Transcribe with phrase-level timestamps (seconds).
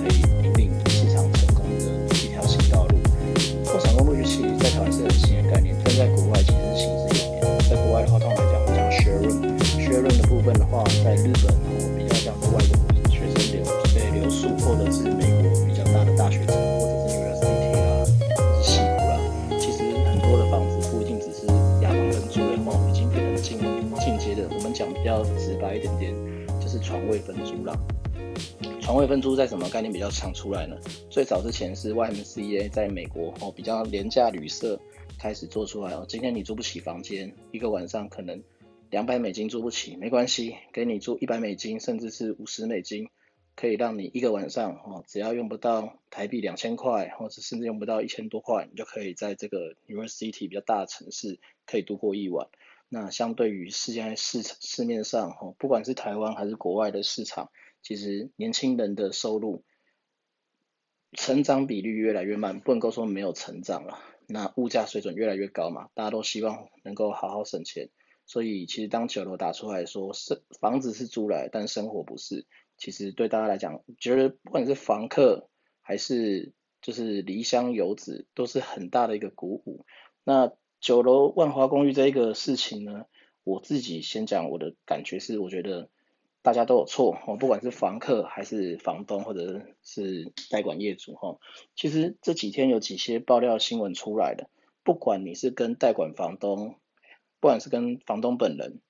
[0.00, 0.41] 很期
[29.42, 30.78] 在什么概念比较常出来呢？
[31.10, 34.80] 最早之前是 YMCA 在美国哦比较廉价旅社
[35.18, 36.06] 开始做出来哦。
[36.08, 38.40] 今天你租不起房间，一个晚上可能
[38.90, 43.08] 两百美金租不起，没关系，给你租一百美金，甚至是五十美金，
[43.56, 52.46] 可以让你一个晚上哦，只要用不到台币两千块，或者甚至用不到一千多块，你就可以在这个 University 比较大的城市可以度过一晚。
[52.88, 57.50] 那相对于现在市市面上哦，不管是台湾还是国外的市场。
[57.82, 59.64] 其实年轻人的收入
[61.12, 63.98] 成长比率越来越慢，不能够说没有成长了。
[64.28, 67.90] 那物价水准越来越高嘛，大家都希望能够好好省钱。
[68.24, 72.46] 所以其实当九楼打出来说，是房子是租来，但生活不是。
[72.78, 75.50] 其实对大家来讲，觉得不管是房客
[75.80, 79.84] 还是就是离乡游子，都是很大的一个鼓舞。
[80.24, 83.06] 那九楼万华公寓这一个事情呢，
[83.42, 85.90] 我自己先讲我的感觉是，我觉得。
[86.42, 91.38] 大家都有错哦，不管是房客还是房东或者是代管业主哈，
[91.76, 94.50] 其实这几天有几些爆料新闻出来的，
[94.82, 96.80] 不管你是跟代管房东，
[97.38, 98.80] 不管是跟房东本人，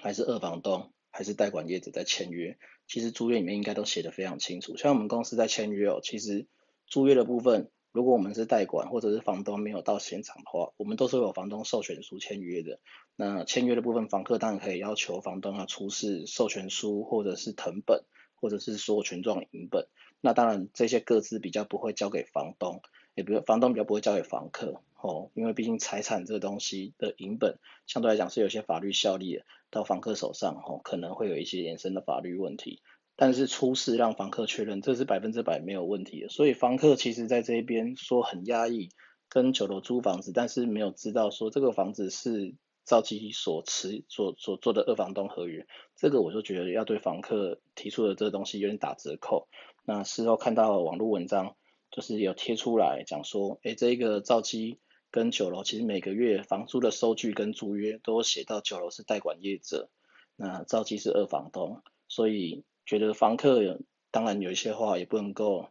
[0.00, 4.76] 还是二房东，还是代管业者在签约，其实租约里面应该都写的非常清楚。
[4.76, 6.46] 像我们公司在签约哦，其实
[6.86, 7.70] 租约的部分。
[7.92, 12.80] 如果我们是代管或者是房东没有到现场的话，我们都是有房东授权书签约的。
[13.16, 19.86] 那签约的部分，房客当然可以要求房东要出示授权书或者是藤本，或者是说权状影本。
[20.22, 22.80] 那当然这些各自比较不会交给房东，
[23.14, 32.80] 也不房东比较不会交给房客哦，因为毕竟财产这个东西的影本相对来讲是有些法律效力的，到房客手上哦可能会有一些衍生的法律问题。
[33.14, 36.28] 但是出示让房客确认，这是百分之百没有问题的。
[36.28, 38.88] 所以房客其实在这一边说很压抑，
[39.28, 42.54] 跟九楼租房子，但是没有知道说这个房子是
[42.84, 49.46] 赵基所持所所做的二房东合约，这个我就觉得要对房客提出的这个东西有点打折扣。
[49.84, 51.54] 那事后看到网络文章，
[51.90, 54.80] 就是有贴出来讲说，哎，这个赵基
[55.10, 59.90] 跟九楼其实每个月房租的收据跟租约都写到九楼是代管业者，
[60.34, 62.64] 那赵基是二房东，所以。
[62.84, 63.80] 觉得房客有
[64.10, 65.68] 当然有一些话也不能够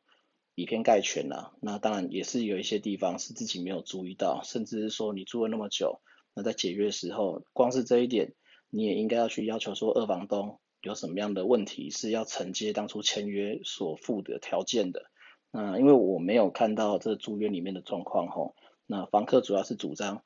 [0.55, 6.01] 以偏概全啦，那当然也是有一些地方是自己没有注意到，甚至是说你住了那么久，
[6.33, 8.33] 那在解约的时候，光是这一点
[8.69, 15.05] 你也应该要去要求说二房东有什么样的问题是要承接当初签约所附的条件的。
[15.51, 18.55] 那因为我没有看到这租约里面的状况吼，
[18.87, 20.23] 那房客主要是主张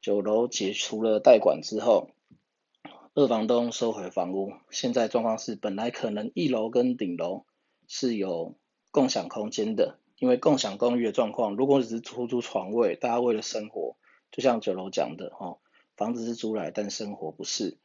[0.00, 2.10] 九楼解除了代管之后。
[3.12, 7.44] 二房东收回房屋，现在状况是本来可能一楼跟顶楼
[7.88, 8.56] 是有
[8.92, 13.96] 共享空间的，因为共享公寓的状况，如果只是出租床位，大家为了生活，
[14.30, 15.58] 就像九楼讲的哈，
[15.96, 17.78] 房子是租来，但生活不是。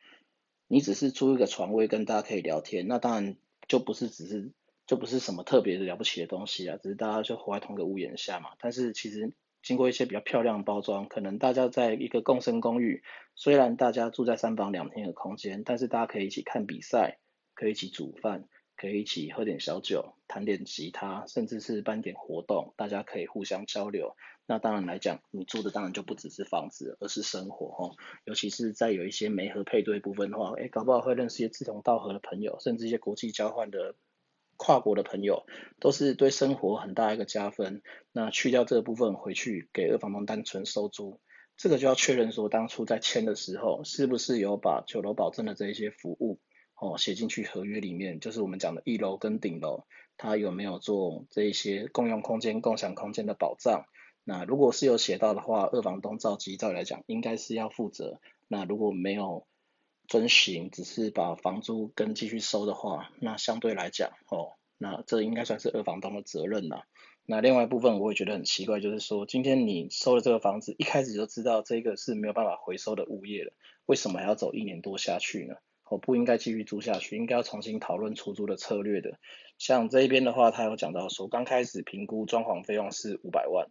[0.67, 3.35] 你只是租一个床位跟大家可以聊天，那当然
[3.67, 4.51] 就不是只是
[4.85, 8.51] 就不是什么特别的了不起的东西啊，只是大家就活在同个屋檐下嘛。
[8.59, 9.33] 但是其实。
[9.65, 13.01] 经过一些比较漂亮的包装，可能大家在一个共生公寓，
[13.33, 17.17] 虽然大家住在三房两厅的空间，但是大家可以一起看比赛，
[17.55, 18.47] 可以一起煮饭，
[18.77, 24.15] 可以一起喝点小酒，弹点吉他，甚至是办点活动，大家可以互相交流。
[24.45, 27.95] 那当然来讲，你住的当然就不只是房子，而是生活哦。
[28.23, 33.95] 尤其是在有一些媒合配对部分的话，哎，搞不好会认识一些志同道合的朋友，甚至一些国际交换的。
[34.57, 35.45] 跨国的朋友
[35.79, 37.81] 都是对生活很大一个加分。
[38.11, 41.19] 那去掉这个部分，回去给二房东单纯收租，
[41.57, 46.39] 这个就要确认说，当初在签的时候，是不是有把九楼保证的这一些服务
[46.75, 48.19] 哦写进去合约里面？
[48.19, 49.85] 就是我们讲的一楼跟顶楼，
[50.17, 53.85] 它有没有做这一些共用空间、共享空间的保障？
[54.23, 58.19] 那如果是有写到的话，二房东照机照理来讲，应该是要负责。
[58.47, 59.45] 那如果没有，
[60.07, 66.85] 遵循只是把房租跟继续收的话，那相对来讲，哦，那这应该算是二房东的责任啦。
[67.25, 73.53] 那另外一部分我也觉得很奇怪，就是说今天你收了这个房子，一开始就知道这个是没有办法回收的物业了，
[73.85, 75.55] 为什么还要走一年多下去呢？
[75.89, 79.19] 我不应该继续租下去，应该要重新讨论出租的策略的。
[79.57, 83.67] 像这一边的话，他有讲到说，刚开始评估装潢费用是五百万，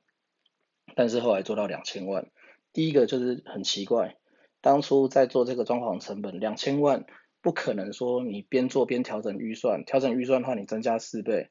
[0.95, 2.31] 但是后来做到两千万。
[2.73, 4.17] 第一个就是很奇怪，
[4.65, 7.05] 当初在做这个装潢成本两千万，
[7.43, 11.51] 不可能说你边做边调整预算，调整预算的话你增加四倍。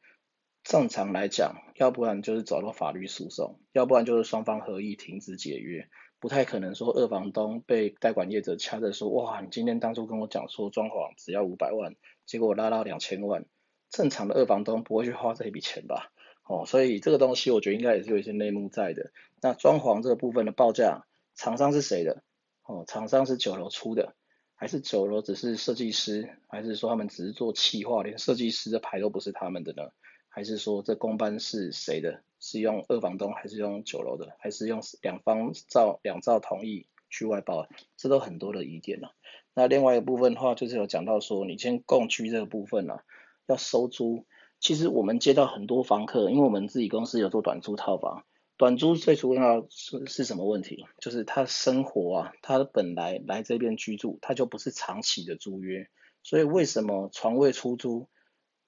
[0.63, 5.87] 正常来讲，要不然就是走到法律诉讼，要不然就是双方合意停止解约。
[6.19, 11.95] 不太可能说二房东被代管业者掐着说，哇，你今天当初跟我讲说装潢只要五百万，
[12.25, 13.45] 结果我拉到两千万，
[13.91, 16.11] 正常的二房东不会去花这一笔钱吧？
[16.47, 19.11] 哦，所以这个东西我觉得应该也是有一些内幕在的。
[19.39, 21.05] 那装潢这个部分的报价，
[21.35, 22.23] 厂商是谁的？
[22.65, 24.15] 哦，厂商是九楼出的，
[24.55, 29.89] 还是九楼只是设计师，还是说他们只是做企划，连设计师的牌都不是他们的呢？
[30.29, 32.23] 还是说这公班是谁的？
[32.39, 34.35] 是用二房东还是用九楼的？
[34.39, 37.67] 还是用两方照两照同意去外包？
[37.97, 39.13] 这都很多的疑点了。
[39.53, 42.99] 那另外一个部分的话，就是有讲到说，你先共居这个部分呢，
[43.45, 44.25] 要收租。
[44.59, 48.23] 其实我们接到很多房客，因为我们自己公司有做短租套房，
[48.55, 50.85] 短租最主要是是什么问题？
[50.99, 55.89] 就是他生活啊，他本来来这边居住，他就不是长期的租约，
[56.21, 58.07] 所以为什么床位出租？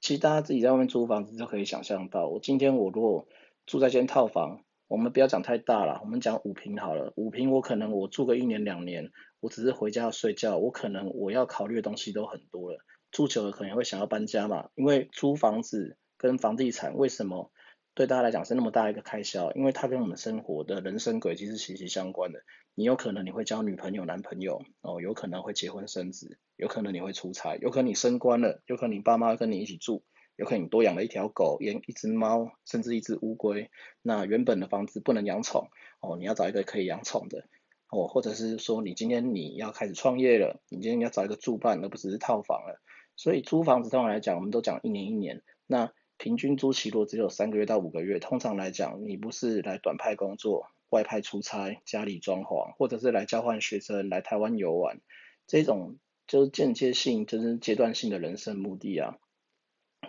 [0.02, 3.28] 其实大家自己在外面租房子就可以想象到，我今天我如果
[3.68, 12.80] 住在间套房，我们不要讲太大了，我们讲五平好了，五平我可能我住个一年两年，我只是回家睡觉，我可能我要考虑的东西都很多了，
[13.12, 17.52] 住久了可能会想要搬家嘛，因为租房子跟房地产为什么？
[17.96, 22.42] 对大家来讲是那么大一个开销，因为它跟我们生活的人生轨迹是息息相关的。
[22.76, 30.04] 你有可能你会交女朋友、男朋友，哦，有可能会结婚生子，有可能你会出差，有可能你升官了，有可能你爸妈跟你一起住，
[30.36, 33.72] 有可能你多养了一条狗、养一只猫，甚至一只乌龟。
[34.02, 35.70] 那原本的房子不能养宠，
[36.02, 37.48] 哦，你要找一个可以养宠的，
[37.90, 42.82] 哦，或者是说你今天你要开始创业了，你今天要找一个住伴，而不只是套房了。
[43.16, 45.42] 所以租房子通常来讲，我们都讲一年一年。
[45.66, 55.02] 那平均租期如果只有三个月到五个月，通常来讲，你不是来短派工作、外派出差、家里装潢，或者是来交换学生、来台湾游玩，
[55.46, 59.18] 这种就是间接性、就是阶段性的人生目的啊，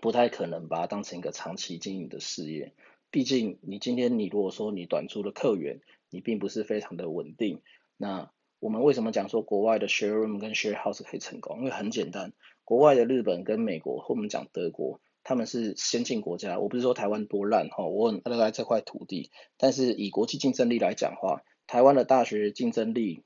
[0.01, 2.75] 不太可能把它当成一个长期经营的事业。
[3.11, 7.63] 毕竟你今天你如果说你短租的客源，你并不是非常的稳定。
[7.97, 11.59] 那我们为什么讲说国外的 share room 跟 share house 可以成功？
[11.59, 12.33] 因为很简单，
[12.65, 15.01] 国外的日本跟美国，或我们讲德国。
[15.29, 23.25] 他们是先进国家，我不是说台湾多烂哈，我很热爱这块土地，但是以国际竞争力来讲话，台湾的大学竞争力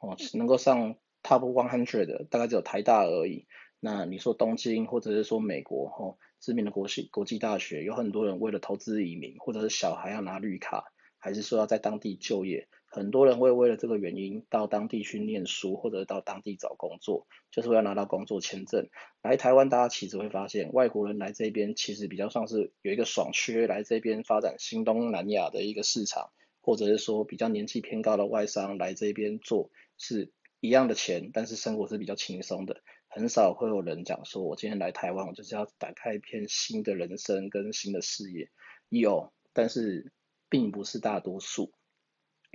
[0.00, 3.46] 哦，能够上 top one hundred 的大概只有台大而已。
[3.78, 12.68] 那你说东京或者是说美国哈，知名的国际国际大学，有很多人为了投资移民，或者是小孩要拿绿卡，还是说要在当地就业。
[12.94, 18.88] 很多人会为了这个原因到当地去念书，或者到当地找工作，就是为了拿到工作签证。
[19.20, 32.80] 来台湾，大家其实会发现，外国人来这边其实比较像是有一个爽缺，来这边发展新东南亚的一个市场，或者是说比较年纪偏高的外商来这边做，是一样的钱，但是生活是比较轻松的。
[33.08, 38.50] 很少会有人讲说，我今天来台湾，我就是要打开一片新的人生跟新的事业。
[38.88, 40.12] 有，但是
[40.48, 41.72] 并不是大多数。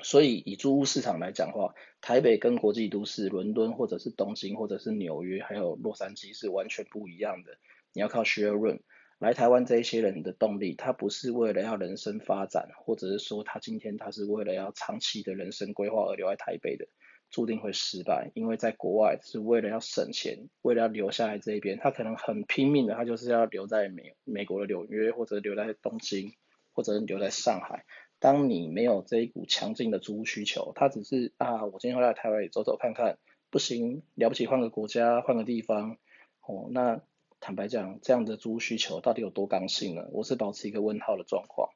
[0.03, 7.57] 所以以租屋市场来讲的话，台北跟国际都市伦敦或者是东京或者是纽约还有洛杉矶是完全不一样的。
[7.93, 8.79] 你要靠 share room
[9.17, 16.87] 来台湾这一些人的动力，他不是为了要人生发展，或者是说他今天他是为了要长期的人生规划而留在台北的，
[17.29, 18.31] 注定会失败。
[18.33, 26.31] 因为在国外是为了要省钱，为了要留下来这一边，他可能很拼命的，他就是要留在美美国的纽约，或者留在东京，
[26.71, 27.85] 或者留在上海。
[28.19, 33.17] 当你没有这一股强劲的租屋需求，他只是啊，我今天会来台湾走走看看，
[33.49, 35.97] 不行，了不起换个国家，换个地方，
[36.45, 37.01] 哦，那
[37.39, 40.07] 坦白讲，这样的租屋需求到底有多刚性呢？
[40.11, 41.69] 我是保持一个问号的状况。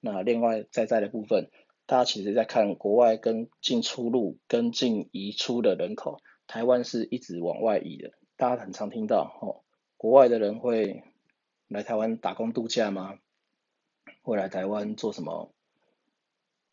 [0.00, 1.50] 那另外在在的部分，
[1.86, 8.12] 大家其实在看国外跟进出入跟进移出的人口，台湾是一直往外移的。
[8.36, 9.64] 大家很常听到哦，
[9.96, 11.02] 国外的人会
[11.68, 13.18] 来台湾打工度假吗？
[14.20, 15.50] 会来台湾做什么？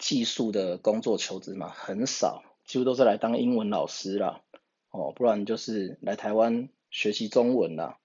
[0.03, 4.41] 技术的工作求职嘛很少，几乎都是来当英文老师啦，
[4.91, 7.99] 哦，不然就是来台湾学习中文啦，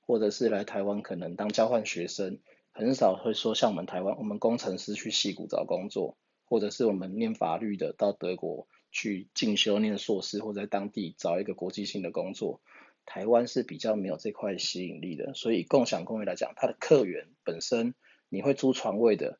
[0.00, 2.40] 或者是来台湾可能当交换学生，
[2.72, 12.62] 很少会说像我们台湾，我们工程师去西谷找工作，或者是我们念法律的到德国去进修念硕士，或者在当地找一个国际性的工作，
[13.06, 17.94] 台湾是比较没有这块吸引力的，所以共享公寓来讲，它的客源本身
[18.28, 19.38] 你会租床位的。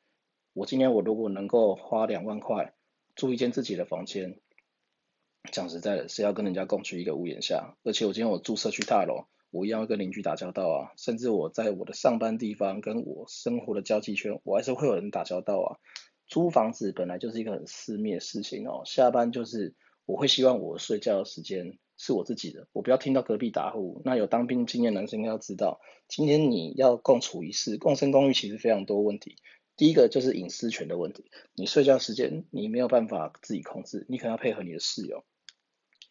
[0.54, 2.74] 我今天我如果能够花两万块
[3.16, 4.38] 租一间自己的房间，
[5.50, 15.68] 讲实在的，是要跟人家共处一个屋檐下，而且我今天我住社区大楼，我一样要跟邻居打交道啊，甚至我在我的上班地方跟我生活的交际圈，我还是会有人打交道啊。
[16.28, 19.74] 租房子本来就是一个很私密的事情哦，下班就是
[20.06, 24.00] 我会希望我睡觉的时间是我自己的，我不要听到隔壁打呼。
[24.04, 29.34] 那有当兵经验男生应该要知道，今天你要共处一室，共生公寓其实非常多问题。
[29.76, 35.24] 第一个就是隐私权的问题，你睡觉时间你没有办法自己控制，你可能要配合你的室友。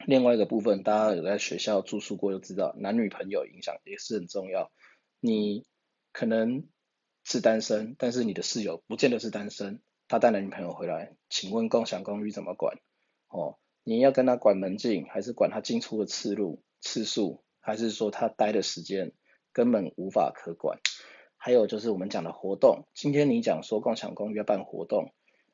[0.06, 4.72] 另外一个部分，大家有在学校住宿过就知道，男女朋友影响也是很重要。
[5.22, 5.66] 你
[6.12, 6.68] 可能
[7.24, 12.78] 是单身，但是你的室友不见得是单身，他带男女朋友回来，请问共享公寓怎么管？
[13.30, 19.14] 哦，你要跟他管门禁，还是管他进出的次路次数，还是说他待的时间
[19.54, 20.80] 根本无法可管？
[21.46, 25.12] 还有就是我们讲的活动，今天你讲说共享公寓要办活动，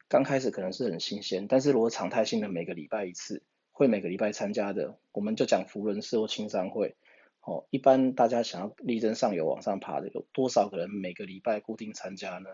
[0.08, 3.44] 刚开始可能是很新鲜，但是如果常态性的每个礼拜一次。
[3.72, 6.96] 会每个礼拜参加的，我们就讲福伦社或青商会。
[7.42, 12.52] 哦，一般大家想要力争上游往上爬的，有多少个人每个礼拜固定参加呢？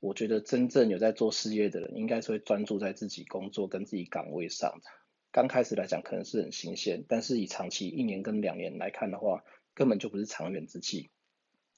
[0.00, 4.90] 我觉得真正有在做事业的人，应该是会专注在自己工作跟自己岗位上的。
[5.30, 11.11] 刚开始来讲可能是很新鲜，但是以长期一年跟两年来看的话，根本就不是长远之计。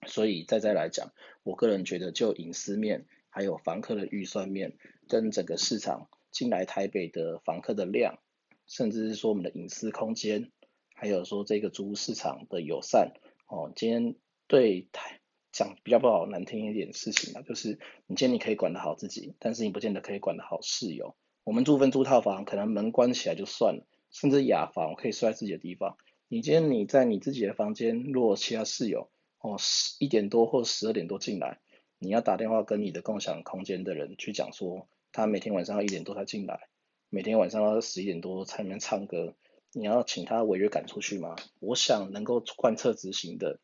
[0.06, 4.76] 所以再再来讲，我个人觉得就隐私面，还有房客的预算面，
[5.08, 8.18] 跟整个市场进来台北的房客的量。
[8.66, 10.50] 甚至是说我们的隐私空间，
[10.94, 13.12] 还有说这个租屋市场的友善
[13.46, 13.70] 哦。
[13.76, 14.14] 今天
[14.46, 15.20] 对台
[15.52, 21.14] 讲比较不好难听一点事情啊，就是你今天你可以管得好自己，但是你不见得可以管得好室友。
[21.44, 25.98] 我们住分租套房，可能门关起来就算了，甚至雅房可以睡在自己的地方。
[26.28, 29.10] 你今天你在你自己的房间，如果其他室友
[29.44, 31.60] 哦十一点多或十二点多进来，
[31.98, 36.68] 你要打电话跟你的共享空间的人去讲说，他每天晚上要一点多才进来。
[37.10, 39.36] 每天晚上要十一点多才能唱歌，
[39.72, 41.36] 你要请他违约赶出去吗？
[41.60, 43.60] 我想能够贯彻执行的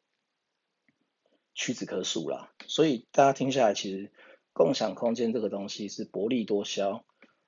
[1.54, 2.52] 屈指可数啦。
[2.66, 4.12] 所以大家听下来，其实
[4.52, 7.06] 共享空间这个东西是薄利多销，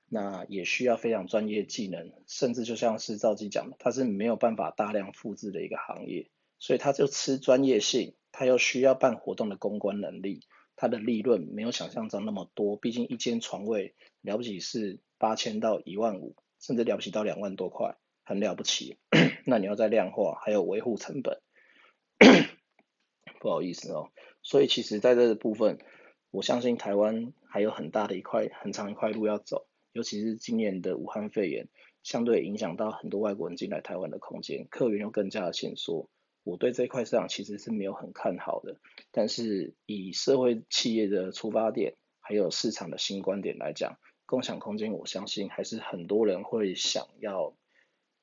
[0.09, 10.41] 那也需要非常专业技能，甚至就像是赵记讲的，它是没有办法大量复制的一个行业，所以它就吃专业性，它又需要办活动的公关能力，
[10.75, 14.99] 它的利润没有想象中那么多，毕竟一间床位了不起是。
[15.19, 18.99] 八千到一万五，甚至了不起到两万多块，很了不起。
[19.47, 21.41] 那你要再量化，还有维护成本，
[23.39, 24.11] 不好意思哦。
[24.43, 25.79] 所以其实在这个部分，
[26.33, 29.69] 我相信台湾还有很大的一块、很长一块路要走。
[29.93, 31.69] 尤其是今年的武汉肺炎，
[32.03, 36.11] 相对影响到很多外国人进来台湾的空间，客源又更加的限缩。
[36.45, 38.77] 我对这块市场其实是没有很看好的。
[39.11, 47.55] 但是以社会企业的出发点，还有市场的新观点来讲，共享空间，我相信还是很多人会想要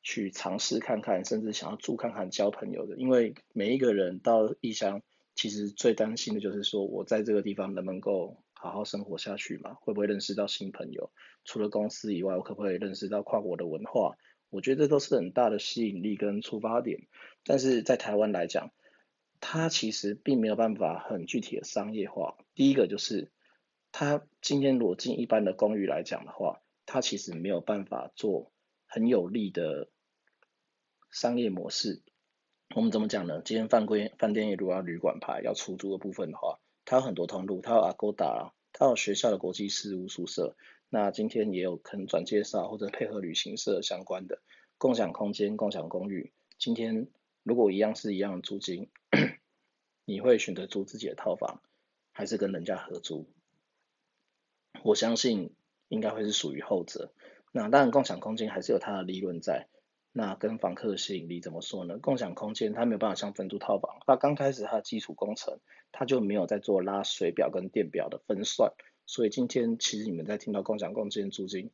[0.01, 2.97] 去尝试看看，甚至想要住看看、交朋友的。
[2.97, 5.01] 因为每一个人到异乡，
[5.35, 9.75] 其实最担心的就是说我在这个地方能不能够好好生活下去嘛？
[9.75, 11.11] 会不会认识到新朋友？
[11.45, 14.17] 除了公司以外，我可不可以认识到跨国的文化？
[14.49, 17.07] 我觉得这都是很大的吸引力跟出发点。
[17.43, 18.71] 但是在台湾来讲，
[19.39, 22.37] 它其实并没有办法很具体的商业化。
[22.55, 23.31] 第一个就是。
[23.91, 28.51] 它今天裸进一般的公寓来讲的话，它其实没有办法做
[28.85, 29.89] 很有利的
[31.09, 32.03] 商业模式。
[32.75, 33.41] 我们怎么讲呢？
[33.43, 40.55] 今天饭规饭店业如果要旅馆牌要出租的部分的话，它有很多通路，它有 Agoda，它有学校的国际事务宿舍。
[40.89, 44.41] 那今天也有可能转介绍或者配合旅行社相关的
[44.77, 46.33] 共享空间、共享公寓。
[46.57, 47.07] 今天
[47.43, 48.89] 如果一样是一样的租金，
[50.05, 51.61] 你会选择租自己的套房，
[52.11, 53.29] 还是跟人家合租？
[54.83, 55.53] 我相信
[55.89, 57.13] 应该会是属于后者。
[57.51, 59.67] 那当然，共享空间还是有它的利润在。
[60.11, 61.99] 那跟房客的吸引力怎么说呢？
[61.99, 65.59] 共享空间它没有办法像分租套房，它刚开始它的基础工程
[65.91, 68.73] 它就没有在做拉水表跟电表的分算。
[69.09, 71.71] 所以今天其实你们在听到共享空间租金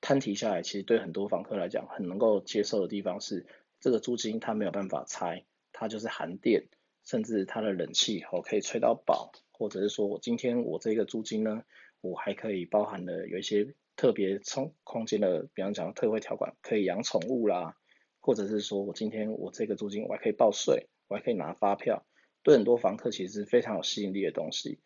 [0.00, 3.44] 摊提下来，其实对很多房客来讲很能够接受的地方是，
[3.80, 6.68] 这个租金它没有办法拆，它就是含电，
[7.04, 11.64] 甚至它的冷气哦可以吹到饱，或者是说我今天我这个租金呢？
[12.02, 17.76] 我还可以包含了有一些特别充空间的，比方讲特惠条款，可以养宠物啦，
[18.20, 22.06] 或者是说我今天我这个租金我还可以报税，我还可以拿发票，
[22.44, 24.78] 对很多房客其实是非常有吸引力的东西。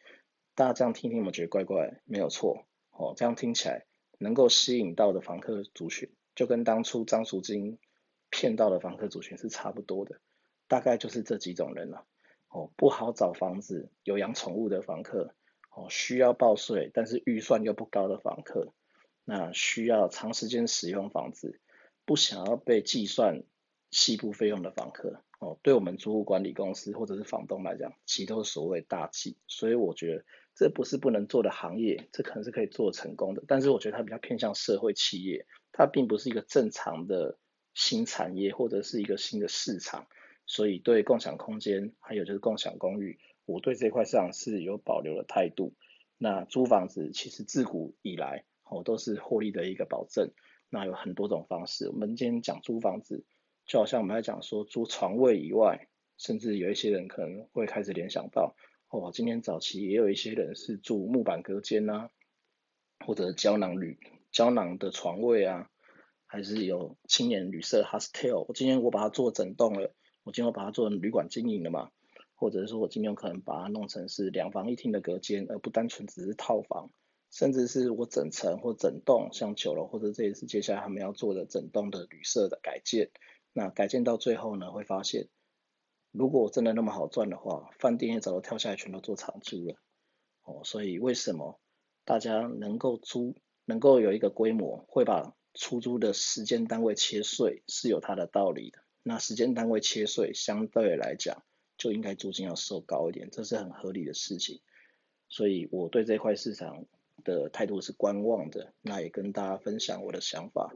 [0.55, 3.15] 大家这样听听，我觉得怪怪，没有错哦。
[3.17, 3.87] 这样听起来
[4.19, 7.79] 能够吸引到的房客族群，就跟当初张淑金
[8.31, 10.21] 骗到的房客族群是差不多的，
[10.69, 12.07] 大概就是这几种人了。
[12.49, 15.35] 哦，不好找房子，有养宠物的房客。
[15.73, 18.75] 哦，需要报税，但是预算又不高的房客，
[19.25, 21.61] 那需要长时间使用房子，
[22.05, 23.45] 不想要被计算
[23.93, 29.39] 细部费用的房客哦，对我们租户管理公司或者是房东来讲，其实都是所谓大忌。
[29.47, 30.25] 所以我觉得
[30.55, 33.43] 这不是不能做的行业，这可能是可以做成功的。
[33.49, 37.39] 但是我觉得它比较偏向社会企业，它并不是一个正常的
[37.73, 40.07] 新产业或者是一个新的市场。
[40.45, 45.75] 所以对共享空间还有就是共享公寓，我对这块市场是有保留的态度。
[46.19, 50.33] 那租房子其实自古以来哦都是获利的一个保证。
[50.69, 53.25] 那有很多种方式，我们今天讲租房子，
[53.71, 55.87] 就好像我们在讲说租床位以外，
[56.19, 58.57] 甚至有一些人可能会开始联想到，
[58.89, 62.09] 哦，今天早期也有一些人是住木板隔间呐，
[63.07, 63.97] 或者胶囊旅
[64.33, 65.71] 胶囊的床位啊，
[66.27, 71.93] 还是有青年旅社 hostel，我今天我把它做整栋了，我今天我把它做成旅馆经营了嘛，
[72.35, 76.91] 或者是说我今天可能把它弄成是两房一厅的隔间，而不单纯只是套房。
[77.31, 83.09] 甚至是我整层或整栋，像九楼或者这也是接下来他们要做的整栋的旅社的改建。
[83.53, 85.29] 那改建到最后呢，会发现，
[86.11, 89.77] 如果真的那么好赚的话，饭店也早就跳下来全都做长租了。
[90.45, 91.61] 哦，所以为什么
[92.05, 93.35] 大家能够租，
[93.65, 98.79] 能够有一个规模，会把出租的时间单位切碎，是有它的道理的。
[99.03, 101.43] 那时间单位切碎，相对来讲
[101.77, 104.61] 就应该租金要收高一点，这是很合理的事情。
[105.29, 106.87] 所以我对这块市场。
[107.23, 110.75] 的态度是观望的，那也跟大家分享我的想法。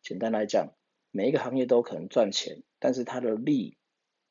[0.00, 0.68] 简单来讲，
[1.12, 3.76] 每一个行业都可能赚钱，但是它的利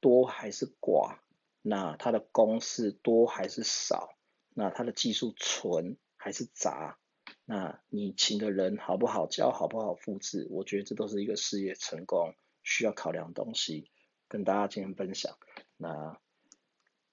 [0.01, 1.19] 多还是寡，
[1.61, 4.15] 那它的公式多还是少，
[4.53, 6.97] 那它的技术纯还是杂，
[7.45, 13.89] 那你请的人好不好教，好不好复制，我觉得这都是一个事业成功需要考量的东西，
[14.27, 15.37] 跟大家今天分享。
[15.77, 16.19] 那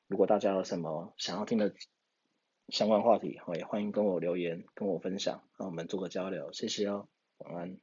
[0.06, 1.74] 如果大家有什么想要听的，
[2.68, 7.78] 相关话题，也欢迎跟我留言，跟我分享，让我们做个交流，谢谢哦，晚安。